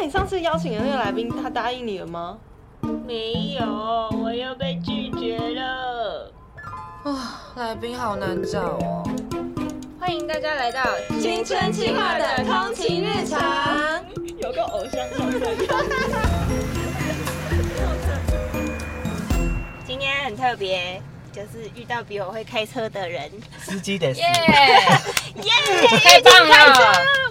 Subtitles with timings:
[0.00, 2.38] 那你上次邀请的那个来宾，他答应你了吗？
[3.04, 3.66] 没有，
[4.22, 6.32] 我又被拒绝了。
[7.02, 9.02] 啊，来宾好难找哦。
[9.98, 10.84] 欢迎大家来到
[11.20, 14.00] 青春期化的通勤日常，
[14.36, 15.42] 有个偶像上身。
[19.84, 23.28] 今天很特别，就是遇到比我会开车的人。
[23.58, 24.28] 司机得死耶，
[25.42, 25.52] 耶！
[25.98, 26.54] 太棒了！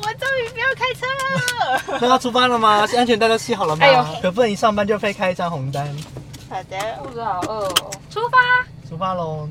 [0.02, 2.00] 我终于不要开车了。
[2.00, 2.88] 那要出发了吗？
[2.96, 3.86] 安全带都系好了吗？
[3.86, 5.88] 哎呦可不能一上班就被开一张红单。
[6.50, 7.92] 好的肚子好饿哦。
[8.10, 8.38] 出发。
[8.90, 9.48] 出发喽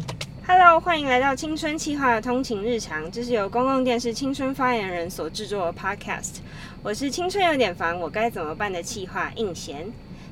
[0.47, 6.37] ！Hello，欢迎来到青春气化的通勤日常，这是由公共电视青春发言人所制作的 Podcast。
[6.83, 9.87] 我是青春有点烦，我该怎么办的气化应贤。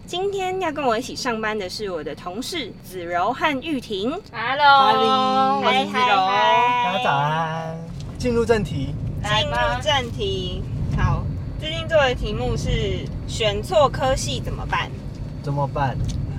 [0.06, 4.10] 今天要跟我一起上班的是我的同事子柔和玉婷。
[4.32, 6.16] Hello，我是子柔。
[6.16, 7.83] 大家早安。
[8.24, 10.62] 进入正题，进入正题，
[10.96, 11.22] 好，
[11.60, 14.90] 最近做的题目是选错科系怎么办？
[15.42, 15.94] 怎么办？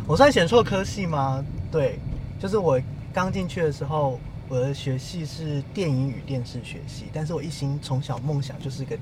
[0.08, 1.46] 我算选错科系吗？
[1.72, 2.00] 对，
[2.40, 2.82] 就是我
[3.14, 8.96] 刚进去的时候，我的学系是电影与电视学系，但是我一心从小梦想就是个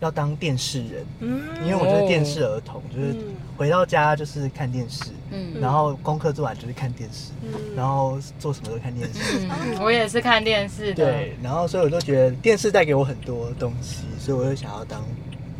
[0.00, 1.40] 要当电视人，嗯。
[1.64, 5.60] 因为我就是电视儿童，就是嗯回到家就是看电视，嗯。
[5.60, 7.52] 然后功课做完就是看电视，嗯。
[7.74, 9.48] 然后做什么都看电视。
[9.48, 11.06] 嗯， 我也是看电视的。
[11.06, 15.02] 对，然后所以我就觉得电视带给我很多东西，所以我就想要当，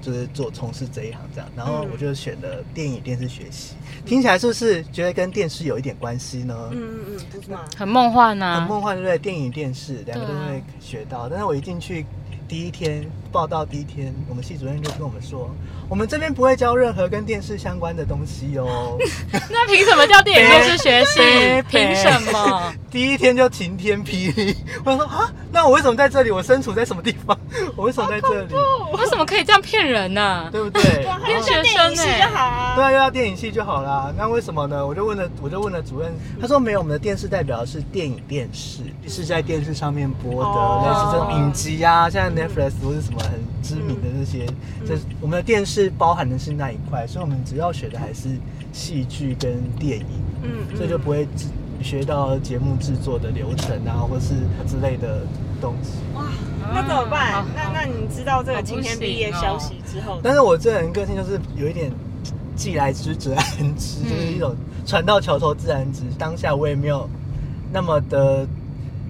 [0.03, 3.75] 就是做从事这一行这样，然后我就选了电影电视学习。
[4.05, 6.69] 听起来是不是觉得跟电视有一点关系呢？
[6.73, 7.65] 嗯嗯嗯，不是吗？
[7.77, 9.17] 很梦幻呐、很梦幻，对不对？
[9.17, 12.05] 电影电视两个都会学到，但是我一进去
[12.49, 15.51] 第一天报道第一天，我们系主任就跟我们说，
[15.89, 18.99] 我们这边不会教任何跟电视相关的东西哦。
[19.51, 21.63] 那凭什么叫电影电视学系对？
[21.69, 22.73] 凭什么？
[22.93, 26.31] 第一天就晴天霹雳，我说啊，那我为什么在这里？
[26.31, 27.37] 我身处在什么地方？
[27.75, 28.55] 我为什么在这里？
[28.93, 31.07] 为什么可以这样骗人呢、对不对？
[31.07, 32.75] 哇，还然后有上电影系就好啊。
[32.77, 34.13] 对啊，又要电影系就好啦。
[34.15, 34.87] 那为什么呢？
[34.87, 44.47] 我就问了，我就问了主任，他说没有，我们的电视代表的是电影电视，是在电视上面播的，哦类似这种影集啊，像 Netflix 或是什么很知名的那些，
[44.87, 48.29] 这我们的电视包含的是那一块，所以我们主要学的还是
[48.73, 50.07] 戏剧跟电影，
[50.43, 51.27] 嗯，所以就不会
[51.83, 54.35] 学到节目制作的流程啊，或是
[54.67, 55.27] 之类的
[55.61, 55.99] 东西。
[56.15, 56.25] 哇，
[56.73, 57.45] 那怎么办好？
[57.55, 61.91] 那那你知道这个今天毕业消息之后，但是我这人个性就是有一点
[62.55, 63.45] 既来之则安
[63.77, 64.55] 之，嗯就是一种
[64.87, 66.03] 船到桥头自然直。
[66.19, 67.09] 当下我也没有
[67.73, 68.47] 那么的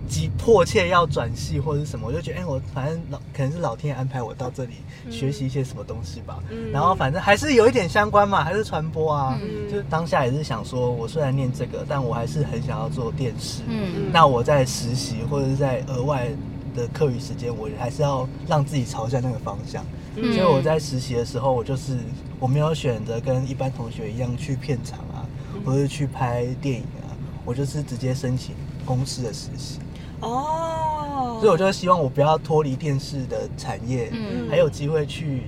[0.09, 4.75] 急迫切要转系或者是什么，我就觉得，哎、我反正老可能是老天爷安排我到这里
[5.11, 6.39] 学习一些什么东西吧。
[6.51, 9.39] 嗯然后反正还是有一点相关嘛，还是传播啊。
[9.43, 13.63] 嗯就是当下也是想说，我虽然念这个，但我还是很想要做电视。
[13.69, 16.29] 嗯那我在实习或者是在额外
[16.75, 19.85] 的课余时间，我还是要让自己朝向那个方向。
[20.17, 21.97] 嗯所以我在实习的时候，我就是
[22.39, 25.25] 我没有选择跟一般同学一样去片场啊，
[25.65, 29.79] 或者去拍电影啊，我就是直接申请公司的实习。
[30.23, 35.43] 哦，所以我就希望我不要脱离电视的产业，嗯还有机会去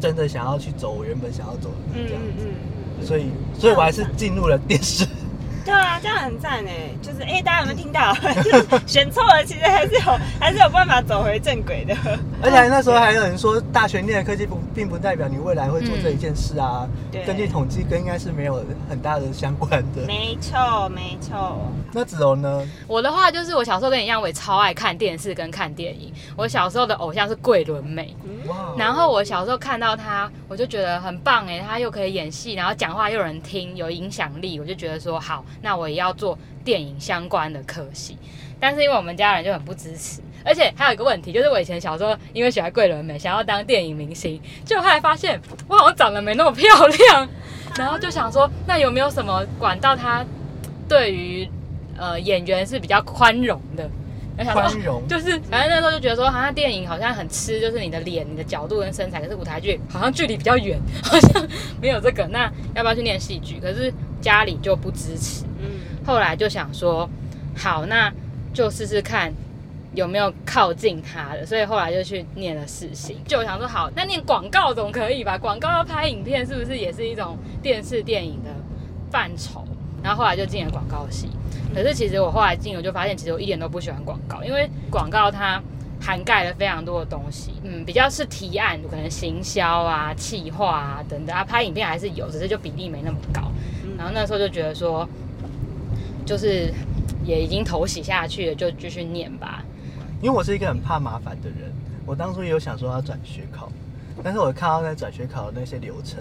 [0.00, 2.44] 真的想要去走我原本想要走的嗯路这样子。
[2.46, 2.54] 嗯
[3.00, 5.06] 嗯，所以，所以我还是进入了电视。
[5.68, 8.14] 对啊，这样很赞哎，就是哎，大家有没有听到？
[8.42, 11.94] 就 是选错了，其实还是有还是有办法走回正轨的。
[12.42, 16.88] 而且那时候还有人说，大学念的科技不并不代表你未来会做这一件事啊。
[17.12, 20.06] 对根据统计，跟应该是没有很大的相关的。
[20.06, 21.60] 没错，没错。
[21.92, 22.66] 那子柔呢？
[22.86, 26.10] 我的话就是我小时候跟你一样，我也超爱看电视跟看电影。
[26.34, 38.16] 我小时候的偶像是桂纶镁，哇，然后我小时候看到她，我就觉得很棒哎，她又可以演戏，然后讲话又有人听，有影响力，我就觉得说好，那我也要做电影相关的科系。
[38.60, 47.28] 但是因为我们家人就很不支持，而且还有一个问题，就是我以前小时候因为喜欢桂纶镁，想要当电影明星，就后来发现我好像长得没那么漂亮，
[47.78, 50.24] 然后就想说，那有没有什么管道，他
[50.88, 51.48] 对于
[51.96, 53.88] 呃演员是比较宽容的？
[54.52, 61.44] 宽容就是反正那时候就觉得说，好像电影好像很吃，就是你的脸、你的角度跟身材，可是舞台剧好像距离比较远，好像
[61.80, 62.24] 没有这个。
[62.28, 62.44] 那
[62.74, 63.58] 要不要去念戏剧？
[63.60, 65.44] 可是家里就不支持。
[65.58, 67.08] 嗯后来就想说，
[67.56, 68.12] 好，那
[68.54, 69.32] 就试试看
[69.94, 73.16] 有没有靠近他的，所以后来就去念了世新。
[73.26, 75.36] 就想说，好，那念广告总可以吧？
[75.36, 78.50] 广告要拍影片，是不是也是一种电视电影的
[79.10, 79.64] 范畴？
[80.02, 81.28] 然后后来就进了广告系。
[81.74, 85.62] 可是其实我后来进，我就发现其实我一点都不喜欢广告，因为广告它
[86.00, 93.52] 涵盖了非常多的东西，嗯，比较是提案，可能行销啊、企划啊等等啊，拍影片还是有，只是就比例没那么高。
[93.98, 95.06] 然后那时候就觉得说，
[96.28, 96.70] 就是
[97.24, 99.64] 也已经头洗下去了，就继续念吧。
[100.20, 101.72] 因为我是一个很怕麻烦的人，
[102.04, 103.72] 我当初也有想说要转学考，
[104.22, 106.18] 但是我看到那转学考的那些流程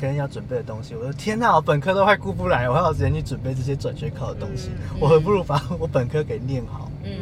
[0.00, 6.90] 跟要准备的东西，我说天哪，我本科都快顾不来，我还有时间去准备这些转学考的东西，嗯我还不如把我本科给念好。
[7.04, 7.12] 嗯，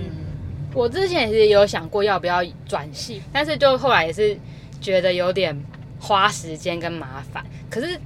[0.72, 4.38] 我之前也是有想过要不要转系，但是就后来也是
[4.80, 5.58] 觉得有点
[5.98, 7.44] 花时间跟麻烦。
[7.68, 7.98] 可是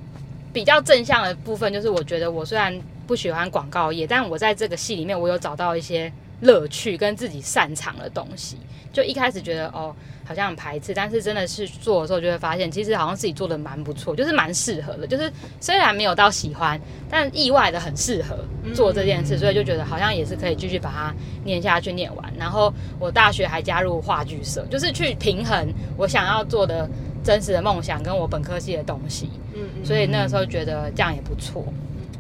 [0.53, 2.73] 比较正向的部分就是，我觉得我虽然
[3.07, 8.57] 不喜欢广告业，但我在这个戏里面，我有找到一些乐趣跟自己擅长的东西。
[8.93, 9.93] 就一开始觉得哦，
[10.25, 15.05] 好像很排斥，但是真的是做的时候就会发现，其实好像自己做的蛮不错，就是蛮适合的。
[15.05, 15.29] 就是
[15.61, 16.81] 虽然没有到喜欢，
[17.11, 18.39] 但意外的很适合
[18.73, 21.13] 做这件事，所以就觉得好像也是可以继续把它
[21.45, 22.33] 念下去、念完。
[22.39, 25.67] 然后我大学还加入话剧社，就是去平衡
[25.97, 26.89] 我想要做的
[27.25, 29.29] 真实的梦想跟我本科系的东西。
[29.55, 31.65] 嗯嗯，所以那个时候觉得这样也不错，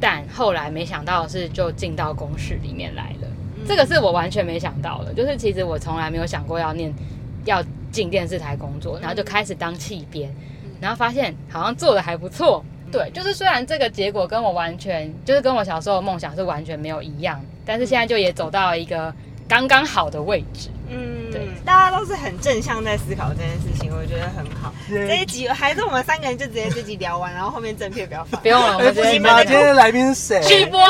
[0.00, 3.28] 但后来没想到的是就进到公式里面来了，
[3.66, 6.92] 这个是我完全没想到的，就是其实我从来没有想过要念
[7.44, 10.34] 要进电视台工作，然后就开始当气编，
[10.80, 12.64] 然后发现好像做的还不错。
[12.92, 19.12] 对，就是虽然这个结果跟我完全就是跟我小时候的梦想是完全没有一样，但是现在就也走到了一个
[19.48, 20.68] 刚刚好的位置。
[20.88, 24.72] 嗯，对大家都是很正向在思考这件事情，我觉得很好。
[24.90, 28.40] 耶这一集还是我们三个人就直接这集聊完，然后后面正片不要放。
[28.42, 29.42] 不用了，我哎，们直接不行吧？
[29.44, 30.42] 今天的来宾是谁？
[30.42, 30.80] 许博。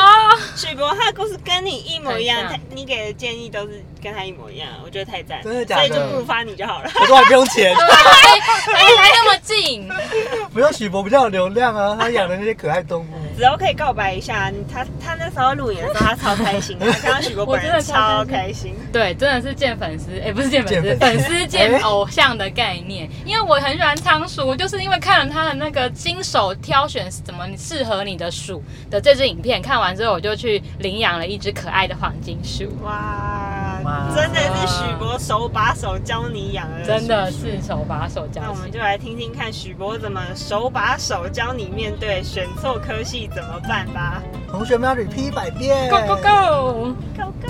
[0.55, 6.89] 许博他的故事跟你一模一样，他你给的建议都是跟他一模一样，我觉得太赞了，真的假的所以就不如发你就好了。
[6.99, 7.83] 我说还不用钱，对，
[8.73, 9.89] 还还那么近，
[10.53, 13.24] 不用许博比较有流量啊，他养的那些可爱动物。
[13.35, 18.73] 子欧可以告白一下，他他那时候录影的时候，他超开心的，他看到许博本我真人的超超开心。
[18.91, 23.09] 对，真的 是见粉丝，哎、不是见粉丝，粉粉丝丝见偶像的概念。
[23.25, 37.31] 因为我很喜欢仓鼠，就是因为看了他的那个亲手挑选怎么适合你的鼠的这支影片，看完之后我就去领养了一只可爱的黄金鼠，哇，哇真的是许博手把手教你养的，真的。
[37.31, 44.21] 是手把手教起那我们就来听听看许博怎么手把手教你面对选错科系怎么办吧。
[44.49, 45.89] 同学们要 repeat 一百遍。
[45.89, 47.49] ，Go Go Go！Go go！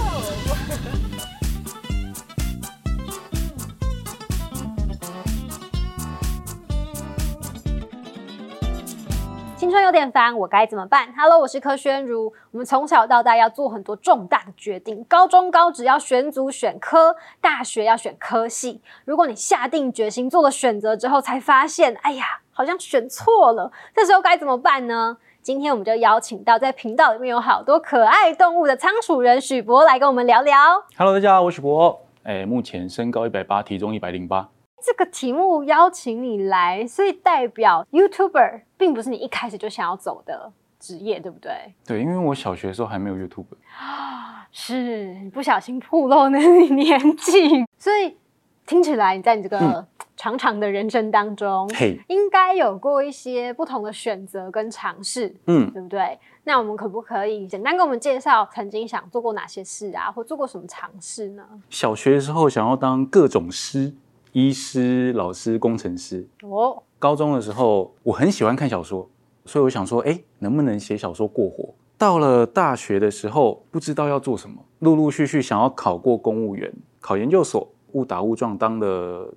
[9.58, 12.32] 青春有点烦，我该怎么办？Hello，我是柯宣如。
[12.52, 18.82] 我们从小到大要做很多重大的决定，高中高职要选组选科，大学要选科系。
[19.06, 25.18] 如果你下定决心做了选择之后，才发现，哎呀，好像选错了，这时候该怎么办呢？
[25.46, 30.58] 今天我们就邀请到在频道里面有好多可爱动物的仓鼠人许博来跟我们聊聊。
[30.98, 32.02] Hello，大家好，我是博。
[32.24, 34.50] 哎，目前身高一百八，体重一百零八。
[34.82, 41.52] 这个题目邀请你来，所以代表 YouTuber 并不是你一开始就想要走的职业，对不对？
[41.86, 43.58] 对，因为我小学的时候还没有 YouTuber，。
[44.52, 48.18] 是你不小心暴露了你年纪，所以
[48.66, 49.86] 听起来你在你这个嗯
[50.26, 56.18] 长长的人生当中，嘿，应该有过一些不同的选择跟尝试，嗯，对不对？
[56.46, 61.44] 那我们可不可以简单跟我们介绍曾经想做过哪些事啊，或做过什么尝试呢？
[61.70, 63.94] 小学的时候想要当各种师，
[64.32, 66.28] 医师、老师、工程师。
[66.42, 69.08] 哦，高中的时候，我很喜欢看小说，
[69.46, 71.72] 所以我想说，哎，能不能写小说过活？
[72.00, 79.32] 到了大学的时候，不知道要做什么，陆陆续续想要考过公务员，考研究所，误打误撞当了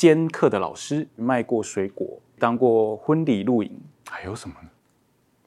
[0.00, 3.78] 兼课的老师，卖过水果，当过婚礼录影，
[4.08, 4.70] 还有什么呢？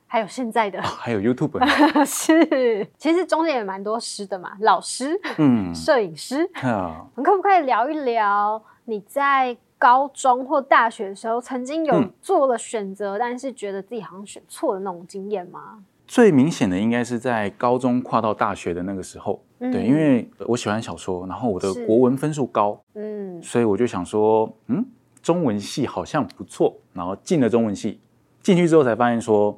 [0.05, 0.79] 还有现在的。
[0.79, 1.57] 还有 YouTube，
[2.05, 12.13] 是，其实中间也蛮多师的嘛，老师、嗯，摄影师，啊，我们可不可以聊一聊你在高中或大学的时候，曾经有嗯。
[12.21, 15.83] 做了选择，但是觉得自己好像选错的那种经验吗？
[16.05, 21.85] 最明显的应该是在高中跨到大学的那个时候，嗯对，因为我喜欢小说，然后我的是。
[21.85, 24.85] 国文分数高，嗯，所以我就想说，嗯，
[25.21, 28.01] 中文系好像不错，然后进了中文系，
[28.41, 29.57] 进去之后才发现说，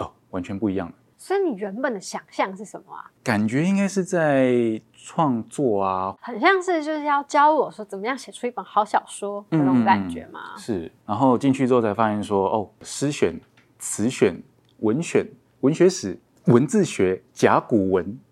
[0.00, 3.10] 哦，完全不一样，所以你原本的想象是什么啊？
[3.22, 10.56] 感觉应该是在创作啊，很像是就是要教我说怎么样写出一本好小说的那种感觉嘛？
[10.56, 13.38] 是，然后进去之后才发现说，哦，诗选、
[13.78, 14.34] 词选、
[14.80, 15.24] 文选、
[15.60, 18.31] 文学史、文字学、甲骨文，嗯，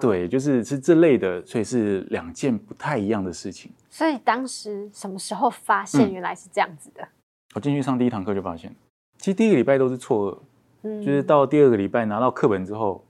[0.00, 3.70] 对，就是是这类的，所以是两件不太一样的事情。
[3.88, 7.06] 所以当时什么时候发现嗯原来是这样子的？
[7.54, 8.74] 我进去上第一堂课就发现，
[9.18, 10.38] 其实第一个礼拜都是错愕，
[10.82, 13.02] 嗯，就是到第二个礼拜拿到课本之后，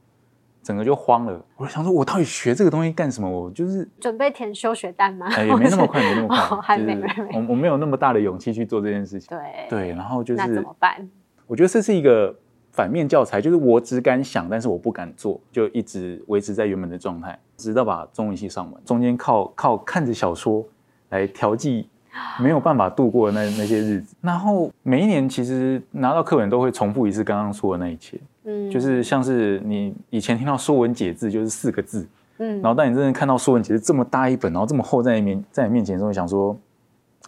[0.62, 1.44] 整个就慌了。
[1.56, 3.28] 我就想说，我到底学这个东西干什么？
[3.28, 5.26] 我就是准备填休学单吗？
[5.34, 9.36] 哎，也没那么快，没那么 哦还快，还没我我没有那么大的勇气去做这件事情。
[9.36, 11.08] 对对，然后就是那怎是么办？
[11.46, 12.36] 我觉得这是一个
[12.76, 20.62] 反面教材，就是我只敢想，但是我不敢做，就一直维持在原本的状态，直到把中文系上完，中间靠靠看着小说
[21.08, 21.88] 来调剂
[22.38, 24.14] 没有办法度过的那那些日子。
[24.20, 32.06] 然后每一年其实拿到课本都会重复一次刚刚说的那一切，嗯就是像是你以前听到《说文解字》就是四个字，
[32.36, 36.54] 嗯然后当你真正看到《说文解字》这么大一本，然后这么厚在你面在你面前的时候，想说，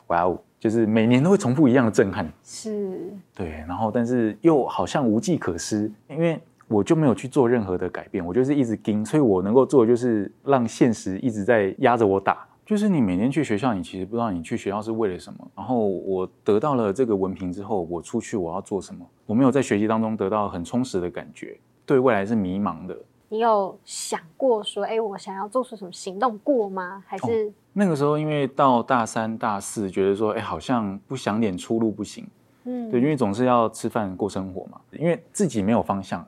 [0.08, 2.30] 哇哦，就是每年都会重复一样的震撼。
[2.42, 12.46] 是对，然后但是又好像无计可施，因为我就没有去做任何的改变，我就是一直盯，所以我能够做的就是让现实一直在压着我打。
[12.66, 15.38] 就是你每天去学校，你其实不知道你去学校是为了什么。
[15.56, 19.06] 然后我得到了这个文凭之后，我出去我要做什么？
[19.24, 22.94] 我没有在学习当中得到很充实的感觉，对未来是迷茫的。
[23.28, 27.02] 你有想过说，哎，我想要做出什么行动过吗？
[27.06, 32.26] 还是那个时候，因为到大三、大四，觉得说，哎，好像不想点出路不行。
[32.64, 36.26] 嗯对，因为总是要吃饭过生活嘛，因为自己没有方向，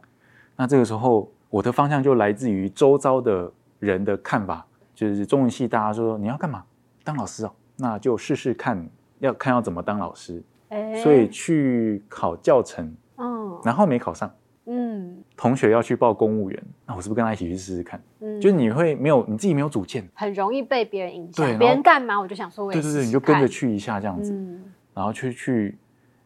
[0.57, 4.65] 那这个时候我的方向就来自于周遭的人的看法，
[4.95, 6.65] 就是中文系大家说你要干嘛，
[7.05, 8.89] 当老师哦，那就试试看，
[9.19, 13.59] 要看要怎么当老师，哎所以去考教程，嗯。
[13.63, 14.33] 然后没考上，
[14.65, 17.99] 嗯同学要去报公务员，那我是不是跟他一起去试试看？
[18.21, 25.79] 嗯就是你会没有你自己没有主见，很容易被别人影响，对别人干嘛我就想说我也对对你就跟着，去一下这样子，嗯然后去去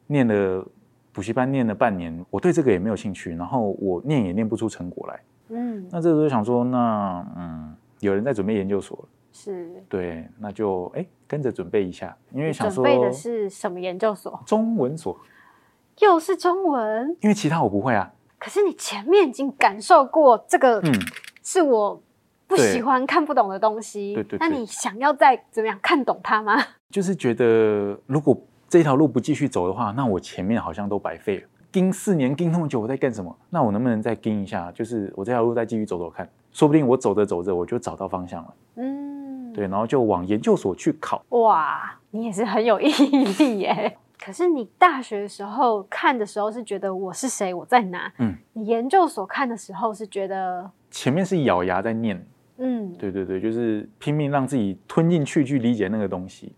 [0.08, 0.66] 念了
[1.12, 5.20] 补习班，念了半年，我对这个也没有兴趣，然后我念也念不出成果来。
[5.50, 9.70] 嗯那这个时候想说，那嗯，有人在准备研究所了，是。
[9.88, 14.42] 对，那就哎跟着准备一下，因为想说准备的是什么研究所？
[14.44, 15.16] 中文所，
[16.00, 18.12] 又是中文，因为其他我不会啊。
[18.44, 20.92] 可是你前面已经感受过这个嗯，
[21.42, 21.98] 是我
[22.46, 24.12] 不喜欢、看不懂的东西。
[24.12, 26.62] 对对对那你想要再怎么样看懂它吗？
[26.92, 31.48] 就是觉得如果这条路不继续走的话，那我前面好像都白费了。
[31.72, 33.34] 盯四年盯那么久，我在干什么？
[33.48, 34.70] 那我能不能再盯一下？
[34.72, 38.54] 就是我这条路再继续走走看，说不定我走着走着我就找到方向了。
[38.76, 41.24] 嗯，对，然后就往研究所去考。
[41.30, 43.96] 哇，你也是很有毅力耶。
[44.24, 48.10] 可是你大学的时候看的时候是觉得我是谁，我在哪？
[48.16, 52.26] 嗯，你研究所看的时候是觉得，前面是咬牙在念，
[52.56, 56.54] 嗯，对对对，就是拼命让自己吞进去去理解那个东西。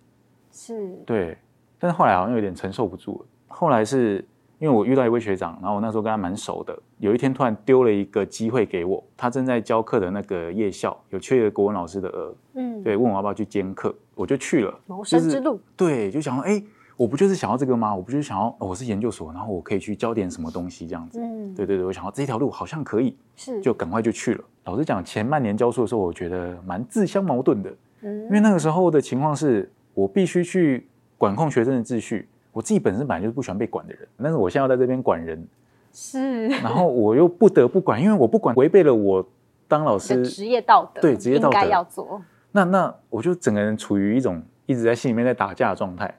[0.53, 1.37] 是，对，
[1.81, 3.27] 但是后来好像有点承受不住了。
[3.49, 4.25] 后来是
[4.61, 14.73] 因为我遇到一位学长，然后我那时候跟他蛮熟的，有一天突然丢了一个机会给我，他正在教课的那个夜校有缺一个国文老师的额，嗯，对，问我要不要去兼课，我就去了。
[14.87, 16.63] 谋生之路，对，就想说，哎，
[16.97, 17.95] 我不就是想要这个吗？
[17.95, 21.21] 我不就是想要、哦我是研究所，然后我可以去教点什么东西这样子。
[21.21, 24.45] 嗯，对对对，我想要这条路好像可以，是，就赶快就去了。
[24.65, 30.89] 老实讲，前半年教书的时候，我觉得蛮自相矛盾的，嗯因为那个时候的情况是我必须去
[31.19, 35.47] 管控学生的秩序，我自己本身本来就是不喜欢被管的人，但是我现在要在这边管人，
[35.93, 39.27] 是然后我又不得不管，因为我不管违背了我
[39.69, 42.23] 当老你的师职业道德，对职业道德应该要做，
[42.53, 46.13] 那那我就整个人处于一种一直在心里面在打架的状态，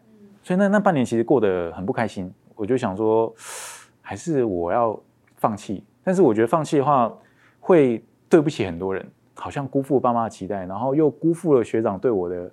[0.47, 2.33] 所以那那半年其实过得很不开心。
[2.55, 3.35] 我就想说，
[4.01, 4.97] 还是我要
[5.35, 5.83] 放弃。
[6.05, 7.13] 但是我觉得放弃的话，
[7.59, 12.49] 会对不起很多人，好像辜负爸妈的期待，然后又辜负了学长对我的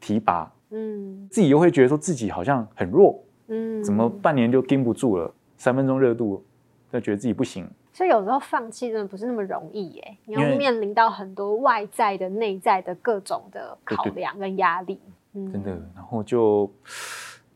[0.00, 5.30] 提拔，嗯自己又会觉得说自己好像很弱，嗯，怎么半年就盯不住了？
[5.58, 6.42] 三分钟热度，
[6.90, 7.68] 就觉得自己不行。
[7.92, 14.98] 所以有时候放弃真的不是那么容易耶，你要面临到很多外在的、内在的各种的考量跟压力。
[15.46, 15.52] 嗯。
[15.52, 16.70] 真的，然后就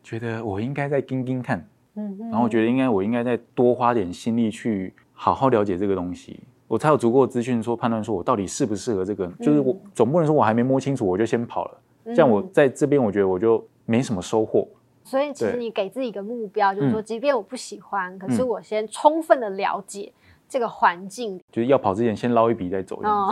[0.03, 9.27] 觉得我应该再盯盯看，嗯哼，然后我觉得应该我应该再多花点心力去好好了解这个东西，我才有足够的资讯说判断说我到底适不适合这个。
[9.39, 14.67] 就是我总不能说我还没摸清楚我就先跑了，这样我嗯在这边我觉得我就没什么收获。
[15.05, 17.03] 所以其实你给自己一个目标，就是说，嗯。
[17.03, 18.47] 即便我不喜欢，可是嗯。
[18.47, 20.11] 我先充分的了解
[20.53, 21.41] 这个环境。
[21.51, 23.31] 就是要跑之前先捞一笔再走哦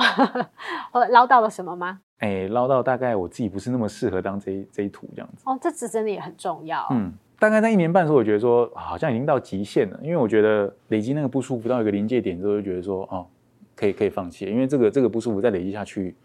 [1.11, 2.01] 捞到了什么吗？
[2.17, 5.43] 哎、捞到大概我自己不是那么适合当这一这一图这样子。
[5.45, 6.87] 哦，这次真的也很重要。
[6.89, 13.27] 嗯，大概在一年半的时候，我觉得说啊好像已经到极限了，因为我觉得累积那个不舒服到一个临界点之后，就觉得说哦，
[13.75, 16.15] 可以可以放弃，因为这个这个不舒服再累积下去，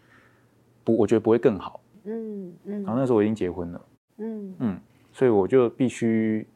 [0.83, 1.79] 不，我觉得不会更好。
[2.05, 3.81] 嗯嗯然后那时候我已经结婚了，
[4.17, 4.79] 嗯嗯，
[5.11, 6.47] 所以我就必须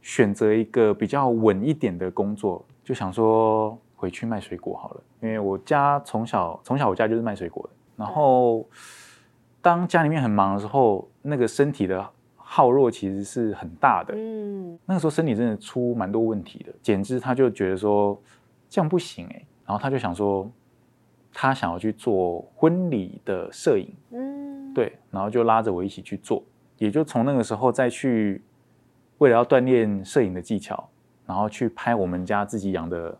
[0.00, 8.66] 选择一个比较稳一点的工作，就想说回去卖水果好了，因为我家从小从小我家就是卖水果的，然后
[9.60, 12.04] 当家里面很忙的时候，那个身体的
[12.36, 14.78] 耗弱其实是很大的，嗯。
[14.84, 16.72] 那个时候身体真的出蛮多问题的。
[16.82, 18.20] 简直他就觉得说
[18.68, 20.50] 这样不行哎、然后他就想说
[21.32, 26.42] 他想要去做婚礼的摄影，嗯，对，然后就拉着我一起去做，
[26.78, 28.42] 也就从那个时候再去
[29.18, 30.88] 为了要锻炼摄影的技巧，
[31.26, 33.16] 然后去拍我们家自己养的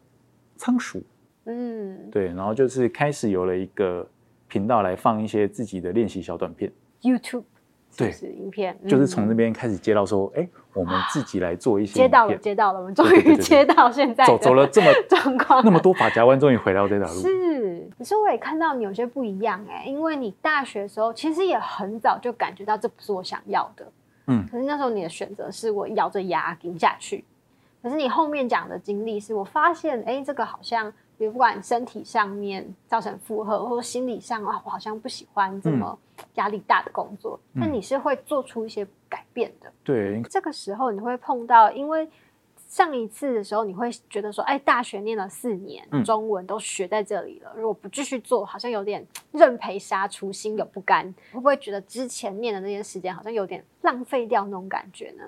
[0.57, 1.03] 仓鼠，
[1.47, 4.07] 嗯对，然后就是开始有了一个
[4.49, 6.71] 频道来放一些自己的练习小短片。
[7.01, 7.45] ，YouTube
[7.97, 17.21] 对是影片，就是从那嗯边开始接到说，哎，我们自己来做一些接到了，接到了，我们终于接到现在走走了这么 状况，那么多法夹弯，终于回到这条路。
[17.21, 23.87] 是，可是我也看到你有些不一样哎、因为你大学的时候其实也很早就感觉到这不是我想要的，
[24.29, 27.23] 嗯可是那时候你的选择是我咬着牙顶下去，
[27.83, 35.99] 可是你后面讲的经历是我发现，哎、这个好像，比如不管身体上面造成负荷，或者心理上啊，我好像不喜欢这么
[36.35, 39.73] 压力大的工作，那、嗯你是会做出一些改变的。
[39.83, 42.09] 对，这个时候你会碰到，因为
[42.69, 51.05] 上一次的时候你会觉得说，哎，大学念了四年，嗯中文都学在这里了，如果不继续做，好像有点认赔杀出，心有不甘。
[51.33, 55.25] 会不会觉得之前念的那些时间好像有点浪费掉那种感觉呢？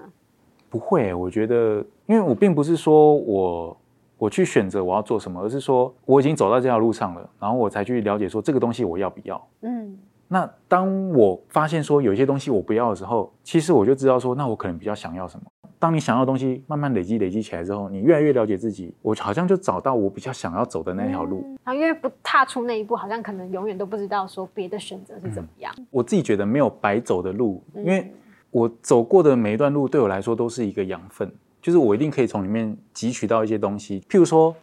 [0.74, 1.76] 不会，我觉得，
[2.06, 3.76] 因为我并不是说我
[4.18, 9.40] 我去选择我要做什么，而是说我已经走到这条路上了，然后我才去了解说这个东西我要不要。
[9.62, 15.44] 嗯那当我发现说有一些东西我不要的时候，其实我就知道说，那我可能比较想要什么。
[15.78, 21.42] 当你想要的东西慢慢累积累积起来之后，你越来越了解自己，我好像就找到我比较想要走的那条路。
[21.44, 25.72] 嗯然后因为不踏出那一步，好像可能永远都不知道说别的选择是怎么样。
[25.90, 28.12] 我自己觉得没有白走的路，嗯因为
[28.54, 31.28] 我走过的每一段路对我来说都是一个养分，
[31.60, 34.00] 就是我一定可以从里面汲取到一些东西。
[34.08, 34.54] 譬如说，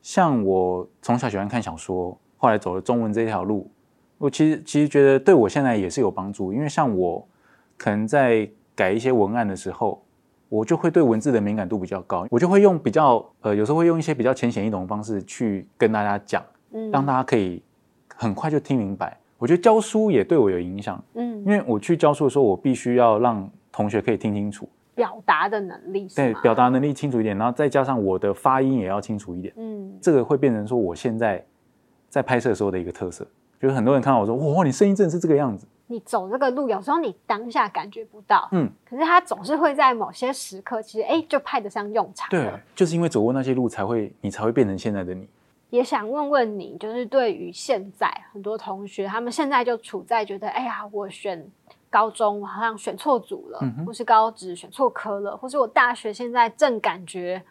[0.00, 3.70] 像我从小喜欢看小说，后来走了中文这条路，
[4.16, 7.28] 我其实其实觉得对我现在也是有帮助，因为像我
[7.76, 10.02] 可能在改一些文案的时候。
[10.50, 16.42] 我就会对文字的敏感度比较高，我就会用比较呃，有时候会用一些比较浅显易懂的方式去跟大家讲，
[16.72, 17.62] 嗯让大家可以
[18.16, 19.20] 很快就听明白。
[19.38, 31.44] 我觉得教书也对我有影响，嗯因为我去教书的时候，我必须要让同学可以听清楚，表达的能力对表达能力清楚一点，然后再加上我的发音也要清楚一点，嗯这个会变成说我现在
[32.08, 33.26] 在拍摄的时候的一个特色。
[33.60, 45.28] 就是很多人看到我说，哇，你声音真的是这个样子，你走这个路，有时候你当下感觉不到，嗯，可是它总是会在某些时刻，其实哎就派得上用场对。，就是因为走过那些路，才会你才会变成现在的你。
[45.70, 51.46] 也想问问你，就是对于现在很多同学，他们现在就处在觉得，哎呀，我选
[51.90, 57.42] 高中好像选错组了，嗯或是高职选错科了，或是我大学现在正感觉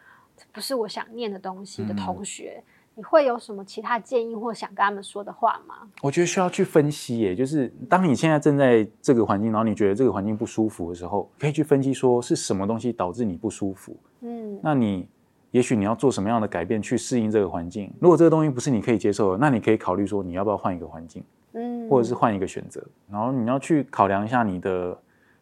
[0.52, 2.64] 不是我想念的东西的嗯同学，
[2.96, 5.88] 你会有什么其他建议或想跟他们说的话吗？
[6.02, 13.96] 我觉得需要去分析耶，就是当你现在正在这个环境，然后你觉得这个环境不舒服的时候，可以去分析说是什么东西导致你不舒服。
[14.22, 15.08] 嗯那你
[15.52, 17.92] 也许你要做什么样的改变去适应这个环境？
[18.00, 22.84] 如果这个东西不是你可以接受的，那你可以考虑说你要不要换一个环境，嗯或者是换一个选择。
[23.10, 24.98] 然后你要去考量一下你的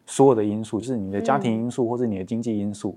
[0.06, 2.96] 所有的因素，就是你的家庭因素或者你的经济因素，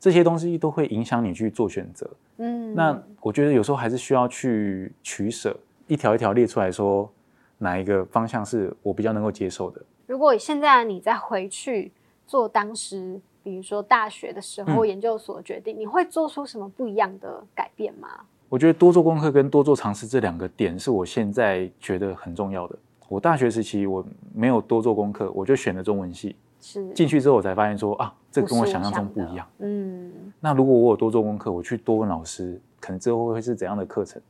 [0.00, 2.10] 这些东西都会影响你去做选择。
[2.38, 7.10] 嗯那我觉得有时候还是需要去取舍，一条一条列出来说
[7.58, 9.80] 哪一个方向是我比较能够接受的。
[10.06, 11.92] 如果现在你再回去
[12.26, 18.08] 做当时，比如说大学的时候、嗯研究所决定，你会做出什么不一样的改变吗？
[18.50, 22.78] 我觉得多做功课跟多做尝试这两个点是我现在觉得很重要的。
[23.08, 26.36] 我大学时期我没有多做功课，我就选了中文系。
[26.60, 29.46] 是进去之后我才发现说啊，这跟我想象中不一样。。
[29.60, 34.20] 嗯那如果我有多做功课，我去多问老师，可能之后会是怎样的课程？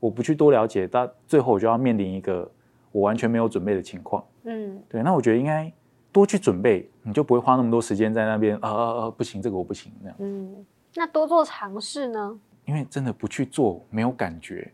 [0.00, 2.50] 我不去多了解，到最后我就要面临一个
[2.90, 4.24] 我完全没有准备的情况。
[4.44, 5.72] 嗯对，那我觉得应该
[6.16, 10.16] 多去准备，你就不会花那么多时间在那边啊啊啊，不行，这个我不行那样。
[10.18, 12.38] 嗯，那多做尝试呢？
[12.64, 14.72] 因为真的不去做，没有感觉，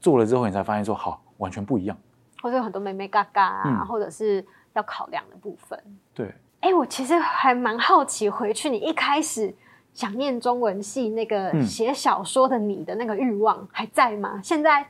[0.00, 1.98] 做了之后你才发现说好，完全不一样。
[2.40, 5.76] 或者有很多美美嘎嘎啊，嗯或者是要考量的部分。
[6.14, 9.52] 对，哎，我其实还蛮好奇，回去你一开始
[9.92, 14.38] 想念中文系那个嗯写小说的你的那个欲望还在吗？
[14.40, 14.86] 现在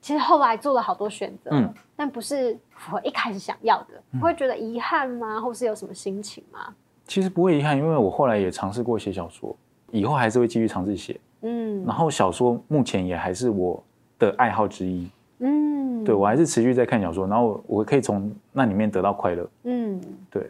[0.00, 5.40] 其实后来做了好多选择，嗯但不是符合一开始想要的，你会觉得遗憾吗？
[5.40, 6.74] 或是有什么心情吗？
[7.06, 9.54] 其实不会遗憾，因为我后来也尝试过写小说，
[9.90, 11.20] 以后还是会继续尝试写。
[11.42, 13.82] 嗯然后小说目前也还是我
[14.18, 15.08] 的爱好之一。
[15.38, 19.48] 嗯，对我还是持续在看小说，然后我可以从那里面得到快乐。
[19.64, 20.42] 嗯，对，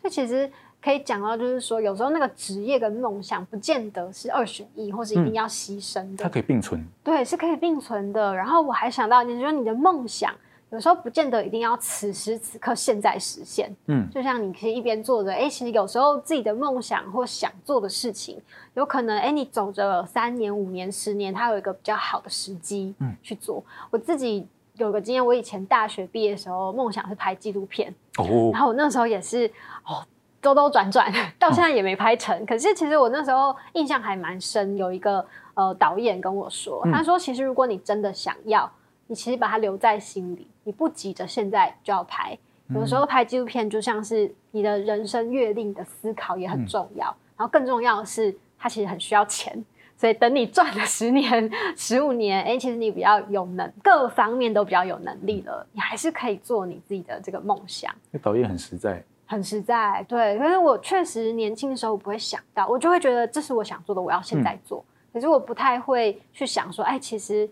[0.00, 6.22] 所以其实可以讲到，就是说有时候那个职业跟梦想不见得是二选一，或是一定要牺牲的。
[6.22, 6.84] 它可以并存。
[7.02, 8.34] 对，是可以并存的。
[8.34, 10.32] 然后我还想到，你说你的梦想
[10.70, 18.38] 有时候不见得一定要此时此刻现在实现，嗯，就像你可以一边做着，哎，其实有时候自己的梦想或想做的事情，
[18.74, 23.64] 有可能，哎，你走着三年、五年、十年，它有一个比较好的时机，嗯去做。
[23.90, 29.50] 我自己有个经验，我以前大学毕业的时候，梦想是拍纪录片，哦然，后我那时候也是
[29.86, 30.04] 哦，
[30.40, 32.46] 兜兜转转，到现在也没拍成。
[32.46, 35.24] 可是其实我那时候印象还蛮深，有一个
[35.54, 38.70] 呃导演跟我说，嗯他说其实如果你真的想要，
[39.06, 42.38] 你其实把它留在心里，你不急着现在就要拍，
[42.74, 49.64] 有时候拍纪录片就像是你的人生阅历的思考也很重要，然后更重要的是，它其实很需要钱。
[49.96, 57.92] 所以等你赚了十年、十五年，哎，其实你比较有能，各方面都比较有能力了，你还是可以做你自己的这个梦想。
[58.12, 60.38] 那导演很实在，很实在，对。
[60.38, 64.82] 可是我确实年轻的时候不会想到，我就会觉得这是我想做的，我要现在做。
[65.12, 67.48] 可是我不太会去想说，哎，其实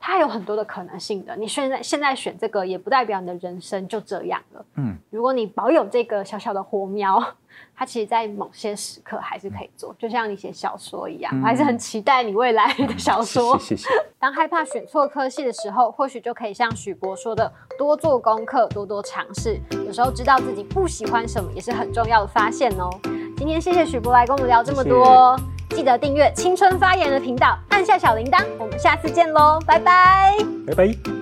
[0.00, 1.36] 它有很多的可能性的。
[1.36, 4.64] 你现在现在选这个，也不代表你的人生就这样了。
[4.74, 7.22] 嗯，如果你保有这个小小的火苗。
[7.74, 13.58] 它其实，在某些时刻还是可以做，就像你写小说一样，我还是很期待你未来的小说。
[13.58, 13.88] 谢谢。
[14.20, 19.60] 当害怕选错科系的时候，或许就可以像许博说的，多做功课，多多尝试。
[19.84, 22.88] 有时候知道自己不喜欢什么，也是很重要的发现哦。
[23.36, 25.36] 今天谢谢许博来跟我们聊这么多，
[25.70, 31.19] 记得订阅青春发言的频道，按下小铃铛，我们下次见喽，拜拜，拜拜。